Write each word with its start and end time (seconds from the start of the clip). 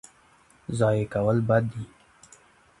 ضایع 0.79 1.05
کول 1.13 1.37
بد 1.47 1.63
دی. 1.71 1.83